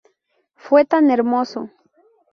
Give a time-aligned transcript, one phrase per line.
[0.55, 1.69] Fue tan hermoso.